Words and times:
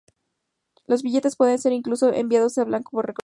Los 0.87 1.03
billetes 1.03 1.35
pueden 1.35 1.59
ser, 1.59 1.73
incluso, 1.73 2.11
enviados 2.11 2.57
al 2.57 2.71
banco 2.71 2.89
por 2.89 3.13
correo. 3.13 3.19